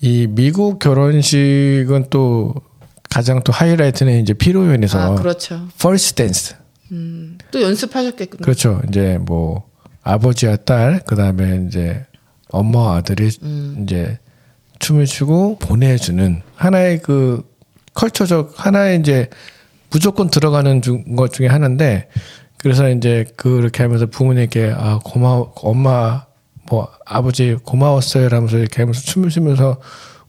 이 0.00 0.26
미국 0.30 0.78
결혼식은 0.78 2.06
또 2.10 2.54
가장 3.10 3.42
또 3.42 3.52
하이라이트는 3.52 4.20
이제 4.22 4.32
피로연에서 4.34 4.98
아 5.00 5.14
그렇죠. 5.16 5.66
first 5.74 6.14
dance 6.14 6.54
음, 6.92 7.38
또 7.50 7.60
연습하셨겠군요. 7.60 8.42
그렇죠. 8.42 8.80
이제 8.88 9.18
뭐 9.20 9.64
아버지와 10.02 10.56
딸 10.56 11.00
그다음에 11.06 11.66
이제 11.68 12.04
엄마와 12.52 12.96
아들이 12.96 13.30
이제 13.82 14.18
춤을 14.78 15.06
추고 15.06 15.58
보내주는 15.58 16.42
하나의 16.56 17.00
그 17.02 17.42
컬처적 17.94 18.54
하나의 18.56 19.00
이제 19.00 19.28
무조건 19.90 20.30
들어가는 20.30 20.82
중- 20.82 21.16
것 21.16 21.32
중에 21.32 21.46
하나인데 21.48 22.08
그래서 22.58 22.88
이제 22.90 23.24
그렇게 23.36 23.82
하면서 23.82 24.06
부모님께 24.06 24.72
아 24.76 25.00
고마워 25.04 25.52
엄마 25.56 26.24
뭐 26.68 26.88
아버지 27.04 27.56
고마웠어요 27.64 28.28
라면서 28.28 28.58
이렇게 28.58 28.82
하면서 28.82 29.00
춤을 29.00 29.30
추면서 29.30 29.80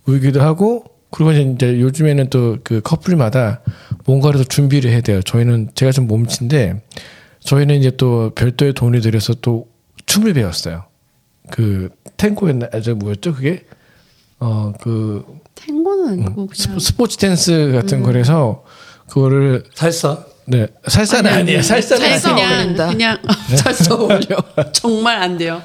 울기도 0.06 0.42
하고 0.42 0.86
그리고 1.12 1.32
이제 1.34 1.80
요즘에는 1.80 2.30
또 2.30 2.58
그 2.63 2.82
커플마다 2.82 3.62
뭔가를 4.06 4.40
더 4.40 4.44
준비를 4.46 4.92
해야 4.92 5.01
돼요. 5.01 5.22
저희는 5.22 5.72
제가 5.75 5.92
좀 5.92 6.08
몸치인데 6.08 6.82
저희는 7.42 7.75
이제 7.80 7.92
또 7.98 8.32
별도의 8.34 8.74
돈을 8.74 9.01
들여서 9.01 9.36
또 9.42 9.68
춤을 10.06 10.34
배웠어요. 10.34 10.86
그 11.50 11.89
탱고였나 12.17 12.67
아저 12.74 12.95
뭐였죠 12.95 13.33
그게 13.33 13.65
어 14.39 14.74
그 14.81 15.24
탱고는 15.55 16.10
아니고 16.10 16.48
그냥 16.48 16.79
스포츠 16.79 17.17
댄스 17.17 17.71
같은 17.74 18.01
거라서 18.03 18.63
그거를 19.10 19.63
살사 19.75 20.25
네 20.48 20.67
살사는 20.88 21.31
아니에요 21.31 21.62
살사는 21.62 22.01
살사 22.19 22.31
아니에요. 22.31 22.74
그냥. 22.75 22.91
그냥 22.91 23.17
살사 23.57 23.95
어울려. 23.95 24.38
정말 24.74 25.21
안 25.21 25.38
돼요. 25.38 25.62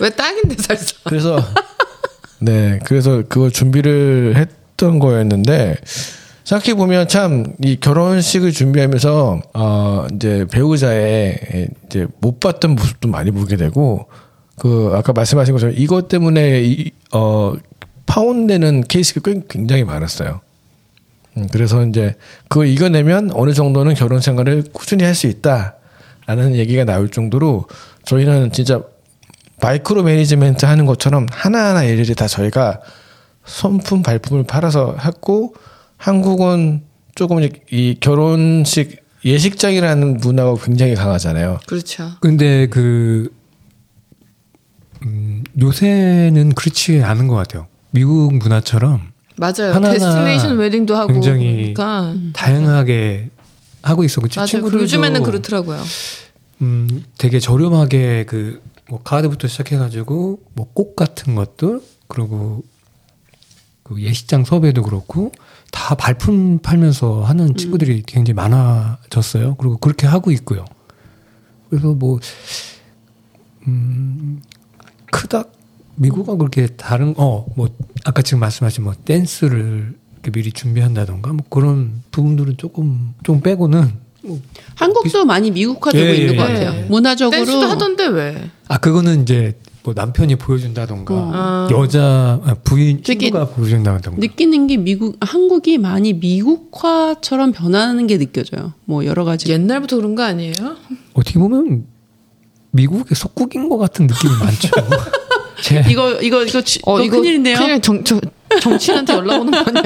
왜 0.00 0.10
딱인데 0.10 0.56
살사? 0.60 0.94
그래서 1.04 1.38
네 2.40 2.80
그래서 2.84 3.22
그걸 3.28 3.50
준비를 3.52 4.34
했던 4.36 4.98
거였는데 4.98 5.76
생각해 6.44 6.74
보면 6.74 7.06
참 7.06 7.54
이 7.62 7.78
결혼식을 7.78 8.50
준비하면서 8.52 9.42
어 9.54 10.06
이제 10.14 10.46
배우자의 10.50 11.68
이제 11.86 12.06
못 12.20 12.40
봤던 12.40 12.74
모습도 12.74 13.08
많이 13.08 13.30
보게 13.30 13.56
되고 13.56 14.08
그 14.60 14.92
아까 14.94 15.12
말씀하신 15.14 15.54
것처럼 15.54 15.74
이것 15.78 16.08
때문에 16.08 16.62
이 16.62 16.90
어 17.12 17.54
파혼되는 18.06 18.82
케이스가 18.88 19.20
꽤 19.24 19.40
굉장히 19.48 19.84
많았어요. 19.84 20.40
음, 21.36 21.48
그래서 21.52 21.84
이제 21.86 22.14
그걸 22.48 22.66
이겨내면 22.66 23.30
어느 23.34 23.52
정도는 23.54 23.94
결혼 23.94 24.20
생활을 24.20 24.64
꾸준히 24.72 25.04
할 25.04 25.14
수 25.14 25.26
있다라는 25.28 26.54
얘기가 26.56 26.84
나올 26.84 27.08
정도로 27.08 27.64
저희는 28.04 28.52
진짜 28.52 28.82
micro 29.60 30.02
management 30.02 30.66
하는 30.66 30.86
것처럼 30.86 31.26
하나하나 31.30 31.84
일일이 31.84 32.14
다 32.14 32.26
저희가 32.26 32.80
손품 33.44 34.02
발품을 34.02 34.44
팔아서 34.44 34.96
했고 35.04 35.54
한국은 35.96 36.82
조금 37.14 37.42
이- 37.42 37.50
이 37.70 37.96
결혼식 38.00 39.00
예식장이라는 39.24 40.16
문화가 40.18 40.54
굉장히 40.62 40.94
강하잖아요. 40.94 41.60
그렇죠. 41.66 42.10
근데 42.20 42.66
그 42.68 43.30
음, 45.02 45.44
요새는 45.60 46.54
그렇지 46.54 47.02
않은 47.02 47.26
것 47.26 47.34
같아요. 47.34 47.66
미국 47.90 48.34
문화처럼 48.34 49.10
맞아요. 49.36 49.80
데스티네이션 49.80 50.58
웨딩도 50.58 50.94
하고 50.96 51.12
굉장히 51.12 51.72
그러니까 51.74 52.14
다양하게 52.34 53.30
하고 53.82 54.04
있어. 54.04 54.20
그치? 54.20 54.38
친구들도 54.46 54.82
요즘에는 54.82 55.22
그렇더라고요. 55.22 55.82
음, 56.62 57.04
되게 57.16 57.40
저렴하게 57.40 58.26
그뭐 58.26 59.02
카드부터 59.02 59.48
시작해가지고 59.48 60.40
뭐 60.54 60.66
꽃 60.74 60.94
같은 60.94 61.34
것들 61.34 61.80
그리고 62.06 62.62
그 63.82 64.00
예식장 64.02 64.44
섭외도 64.44 64.82
그렇고 64.82 65.32
다 65.72 65.94
발품 65.94 66.58
팔면서 66.58 67.24
하는 67.24 67.56
친구들이 67.56 68.02
굉장히 68.06 68.34
많아졌어요. 68.34 69.54
그리고 69.56 69.78
그렇게 69.78 70.06
하고 70.06 70.30
있고요. 70.32 70.64
그래서 71.70 71.94
뭐 71.94 72.20
음, 73.66 74.40
크다 75.10 75.44
미국은 75.96 76.38
그렇게 76.38 76.66
다른 76.66 77.14
어 77.16 77.44
뭐 77.56 77.68
아까 78.04 78.22
지금 78.22 78.40
말씀하신 78.40 78.84
뭐 78.84 78.94
댄스를 79.04 79.94
이렇게 80.14 80.30
미리 80.30 80.52
준비한다던가 80.52 81.32
뭐 81.32 81.44
그런 81.48 82.02
부분들은 82.10 82.56
조금 82.56 83.14
좀 83.22 83.40
빼고는 83.40 83.90
뭐 84.22 84.40
한국도 84.74 85.24
많이 85.24 85.50
미국화되고 85.50 86.06
예, 86.06 86.14
있는 86.16 86.34
예, 86.34 86.36
것 86.36 86.48
예. 86.50 86.54
같아요. 86.64 86.86
문화적으로 86.88 87.36
댄스도 87.36 87.66
하던데 87.66 88.06
왜? 88.06 88.50
아 88.68 88.78
그거는 88.78 89.22
이제 89.22 89.58
뭐 89.82 89.94
남편이 89.94 90.36
보여준다던가 90.36 91.14
어. 91.14 91.68
여자 91.72 92.38
아, 92.44 92.54
부인 92.62 93.02
친구가 93.02 93.48
보여준다던가 93.48 94.18
느끼는 94.20 94.66
게 94.66 94.76
미국 94.76 95.16
한국이 95.20 95.78
많이 95.78 96.12
미국화처럼 96.12 97.52
변하는 97.52 98.06
게 98.06 98.18
느껴져요. 98.18 98.74
뭐 98.84 99.04
여러 99.06 99.24
가지 99.24 99.50
옛날부터 99.50 99.96
그런 99.96 100.14
거 100.14 100.22
아니에요? 100.22 100.52
어떻게 101.14 101.38
보면 101.38 101.86
미국의 102.72 103.14
속국인 103.16 103.68
것 103.68 103.78
같은 103.78 104.06
느낌이 104.06 104.32
많죠. 104.38 104.68
제 105.62 105.84
이거 105.88 106.12
이거 106.20 106.42
이거, 106.44 106.62
지- 106.62 106.80
어, 106.84 107.00
이거 107.00 107.18
큰일인데요. 107.18 107.58
큰일 107.58 107.80
정, 107.82 108.02
정, 108.04 108.20
정치인한테 108.60 109.12
연락 109.14 109.40
오는 109.40 109.50
거 109.52 109.58
아니야? 109.58 109.82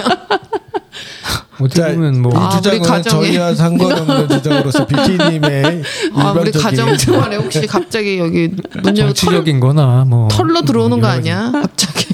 어떻게 1.60 1.80
자, 1.82 1.88
보면 1.92 2.20
뭐이 2.22 2.34
아, 2.36 2.50
주장은 2.50 2.80
가정에- 2.82 3.08
저희와 3.10 3.54
상관없는 3.54 4.28
주장으로서 4.38 4.86
비키님의 4.86 5.82
아, 6.14 6.32
우리 6.32 6.46
일반적인 6.50 6.62
가정 6.62 6.96
생활에 6.96 7.36
혹시 7.42 7.66
갑자기 7.66 8.18
여기 8.18 8.50
문 8.82 8.94
정치적인거나 8.94 10.04
뭐 10.08 10.28
털로 10.28 10.62
들어오는 10.62 11.00
거. 11.00 11.06
아니야? 11.06 11.50
갑자기. 11.52 12.06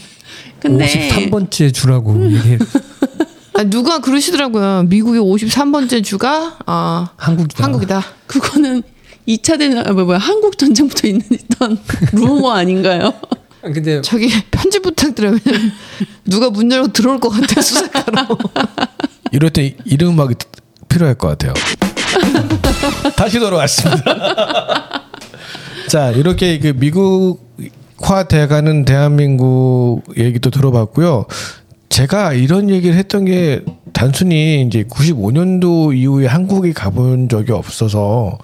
근데 0.60 0.86
53번째 0.86 1.72
주라고 1.74 2.22
이게 2.26 2.58
아, 3.54 3.64
누가 3.64 3.98
그러시더라고요. 4.00 4.84
미국의 4.84 5.20
53번째 5.20 6.04
주가 6.04 6.56
아, 6.66 7.08
한국이다. 7.16 7.64
한국이다. 7.64 8.02
그거는 8.26 8.82
2차 9.30 9.58
대전 9.58 9.86
아, 9.86 9.92
뭐, 9.92 10.04
뭐야 10.04 10.18
한국 10.18 10.58
전쟁부터 10.58 11.06
있는 11.06 11.22
있던 11.30 11.78
루머 12.12 12.50
아닌가요? 12.50 13.12
근데 13.62 14.00
저기 14.00 14.30
편집 14.50 14.82
부탁드려요. 14.82 15.36
왜냐면 15.44 15.72
누가 16.24 16.48
문 16.50 16.72
열고 16.72 16.92
들어올 16.92 17.20
것 17.20 17.28
같아 17.28 17.60
수색하러. 17.60 18.26
이럴 19.32 19.50
때 19.50 19.76
이름 19.84 20.10
음악이 20.10 20.34
필요할 20.88 21.14
것 21.16 21.28
같아요. 21.28 21.52
다시 23.16 23.38
돌아왔습니다. 23.38 25.02
자, 25.88 26.10
이렇게 26.10 26.58
그 26.58 26.68
미국화 26.74 28.24
돼가는 28.28 28.86
대한민국 28.86 30.02
얘기도 30.16 30.50
들어봤고요. 30.50 31.26
제가 31.90 32.32
이런 32.32 32.70
얘기를 32.70 32.96
했던 32.96 33.26
게 33.26 33.62
단순히 33.92 34.62
이제 34.62 34.84
95년도 34.84 35.94
이후에 35.94 36.26
한국에 36.26 36.72
가본 36.72 37.28
적이 37.28 37.52
없어서 37.52 38.38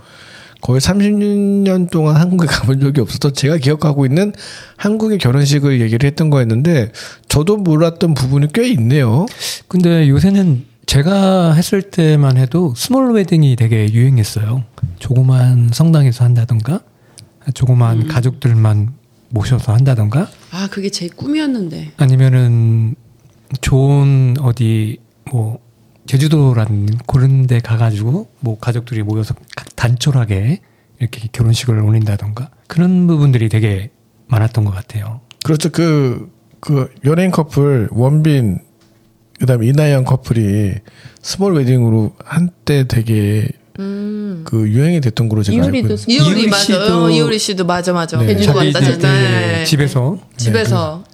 거의 0.61 0.81
30년 0.81 1.91
동안 1.91 2.17
한국에 2.17 2.47
가본 2.47 2.81
적이 2.81 3.03
없어서 3.03 3.33
제가 3.33 3.59
기억하고 3.59 4.07
있는 4.07 4.33
한국의 4.77 5.19
결혼식을 5.19 5.81
얘기를 5.81 6.07
했던 6.07 6.31
거였는데 6.31 6.93
저도 7.29 7.59
몰랐던 7.59 8.15
부분이 8.15 8.49
꽤 8.53 8.69
있네요. 8.71 9.27
근데 9.69 10.09
요새는 10.09 10.65
제가 10.87 11.53
했을 11.53 11.83
때만 11.83 12.37
해도 12.37 12.73
스몰 12.77 13.13
웨딩이 13.13 13.57
되게 13.57 13.93
유행했어요. 13.93 14.65
조그만 14.99 15.71
성당에서 15.73 16.25
한다던가, 16.25 16.81
조그만 17.55 18.07
가족들만 18.07 18.95
모셔서 19.29 19.73
한다던가, 19.73 20.29
아 20.53 20.69
그게 20.71 20.89
제 20.89 21.09
꿈이었는데 21.09 21.93
아니면은 21.97 22.95
좋은 23.61 24.37
어디 24.41 24.99
뭐 25.31 25.59
제주도라는 26.07 26.89
그런 27.07 27.47
데 27.47 27.61
가가지고 27.61 28.29
뭐 28.41 28.59
가족들이 28.59 29.03
모여서 29.03 29.35
각 29.57 29.75
단촐하게 29.77 30.61
이렇게 31.01 31.29
결혼식을 31.33 31.79
올린다던가 31.81 32.51
그런 32.69 33.07
부분들이 33.07 33.49
되게 33.49 33.91
많았던 34.29 34.65
것 34.65 34.73
같아요. 34.75 35.21
그렇죠. 35.45 35.71
그, 35.71 36.31
그 36.61 36.89
연예인 37.05 37.31
커플, 37.31 37.89
원빈, 37.93 38.59
그 39.39 39.47
다음에 39.47 39.67
이나영 39.67 40.05
커플이 40.05 40.75
스몰 41.21 41.55
웨딩으로 41.55 42.15
한때 42.25 42.87
되게 42.89 43.49
그 43.75 44.65
유행이 44.69 45.03
됐던 45.03 45.29
걸로 45.29 45.43
제가 45.43 45.65
알고 45.67 45.77
이효리도. 45.77 45.97
스몰 45.99 46.17
이효리 46.17 46.31
이효리 46.39 46.51
맞아. 46.51 46.65
씨도- 46.65 46.91
어, 47.05 47.11
이효리 47.11 47.39
씨도 47.39 47.67
맞아 47.67 47.93
맞아. 47.93 48.19
네. 48.19 48.29
해주고 48.29 48.73
자기. 48.73 48.99
네. 48.99 49.65
집에서 49.65 50.19
집에서 50.39 51.05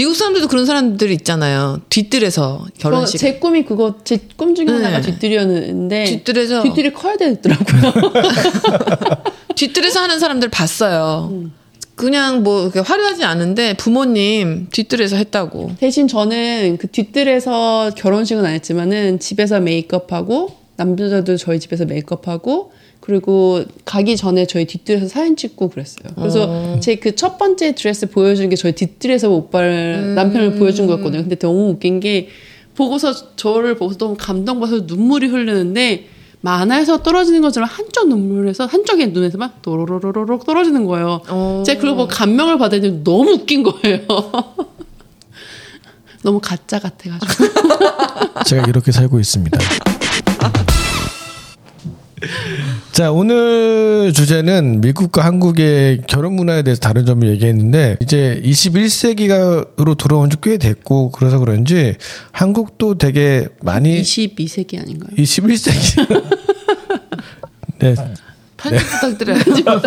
미국 0.00 0.14
사람들도 0.16 0.48
그런 0.48 0.64
사람들 0.64 1.10
있잖아요. 1.10 1.78
뒷뜰에서 1.90 2.64
결혼식. 2.78 3.18
제 3.18 3.34
꿈이 3.34 3.66
그거 3.66 3.96
제 4.02 4.18
꿈 4.38 4.54
중에 4.54 4.64
하나가 4.66 5.02
네. 5.02 5.02
뒷뜰이었는데 5.02 6.04
뒷뜰에서 6.04 6.62
뒷뜰이 6.62 6.94
커야 6.94 7.18
되더라고요. 7.18 7.92
뒷뜰에서 9.54 10.00
하는 10.00 10.18
사람들 10.18 10.48
봤어요. 10.48 11.50
그냥 11.96 12.42
뭐 12.42 12.70
화려하지 12.74 13.24
않은데 13.24 13.74
부모님 13.74 14.68
뒷뜰에서 14.72 15.16
했다고. 15.16 15.72
대신 15.78 16.08
저는 16.08 16.78
그 16.80 16.86
뒷뜰에서 16.86 17.90
결혼식은 17.94 18.42
안 18.46 18.54
했지만은 18.54 19.18
집에서 19.18 19.60
메이크업하고 19.60 20.56
남자도 20.80 21.36
저희 21.36 21.60
집에서 21.60 21.84
메이크업하고 21.84 22.72
그리고 23.00 23.62
가기 23.84 24.16
전에 24.16 24.46
저희 24.46 24.66
뒷뜰에서 24.66 25.08
사진 25.08 25.36
찍고 25.36 25.68
그랬어요. 25.68 26.08
그래서 26.16 26.80
제그 26.80 27.16
첫 27.16 27.36
번째 27.36 27.74
드레스 27.74 28.08
보여주는 28.08 28.48
게 28.48 28.56
저희 28.56 28.72
뒷뜰에서 28.72 29.30
오빠를 29.30 30.14
남편을 30.14 30.52
보여준 30.52 30.86
거였거든요. 30.86 31.22
근데 31.22 31.36
너무 31.36 31.70
웃긴 31.70 32.00
게 32.00 32.28
보고서 32.76 33.34
저를 33.36 33.76
보고서 33.76 33.98
너무 33.98 34.16
감동받아서 34.18 34.84
눈물이 34.86 35.26
흐르는데 35.26 36.06
만화에서 36.40 37.02
떨어지는 37.02 37.42
것처럼 37.42 37.68
한쪽 37.70 38.08
눈물에서 38.08 38.64
한쪽의 38.64 39.08
눈에서만 39.08 39.52
또로로로록 39.60 40.46
떨어지는 40.46 40.86
거예요. 40.86 41.20
어. 41.28 41.62
제가 41.66 41.80
그걸 41.80 41.96
보고 41.96 42.08
감명을 42.08 42.56
받았는데 42.56 43.04
너무 43.04 43.32
웃긴 43.32 43.62
거예요. 43.62 44.00
너무 46.22 46.38
가짜 46.42 46.78
같아가지고. 46.78 47.44
제가 48.46 48.64
이렇게 48.66 48.92
살고 48.92 49.20
있습니다. 49.20 49.58
자, 52.92 53.10
오늘 53.12 54.12
주제는 54.12 54.82
미국과 54.82 55.24
한국의 55.24 56.02
결혼 56.06 56.34
문화에 56.34 56.62
대해서 56.62 56.80
다른 56.80 57.06
점을 57.06 57.26
얘기했는데, 57.26 57.96
이제 58.00 58.40
21세기가로 58.44 59.96
들어온 59.96 60.28
지 60.28 60.36
꽤 60.42 60.58
됐고, 60.58 61.10
그래서 61.12 61.38
그런지 61.38 61.94
한국도 62.32 62.98
되게 62.98 63.46
많이 63.62 64.02
22세기 64.02 64.78
아닌가요? 64.80 65.10
21세기. 65.16 66.08
네, 67.78 67.94
편집 68.58 68.86
부탁드려요. 69.00 69.38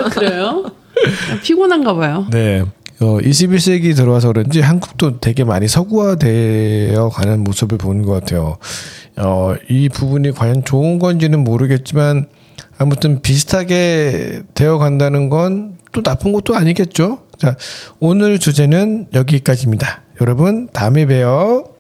그래요? 0.10 0.66
피곤한가 1.44 1.94
봐요. 1.96 2.26
네. 2.32 2.64
어, 3.00 3.18
21세기 3.20 3.96
들어와서 3.96 4.30
그런지 4.30 4.62
한국도 4.62 5.20
되게 5.20 5.44
많이 5.44 5.68
서구화되어 5.68 7.10
가는 7.10 7.44
모습을 7.44 7.78
보는 7.78 8.04
것 8.04 8.14
같아요. 8.14 8.58
어, 9.18 9.56
이 9.70 9.90
부분이 9.90 10.32
과연 10.32 10.64
좋은 10.66 11.00
건지는 11.00 11.44
모르겠지만 11.44 12.28
아무튼 12.78 13.22
비슷하게 13.22 14.44
되어 14.54 14.78
간다는 14.78 15.30
건 15.30 15.84
또 15.94 16.02
나쁜 16.02 16.34
것도 16.34 16.56
아니겠죠. 16.56 17.20
자, 17.38 17.56
오늘 18.00 18.40
주제는 18.40 19.08
여기까지입니다. 19.14 20.02
여러분, 20.22 20.68
다음에 20.74 21.06
봬요. 21.06 21.66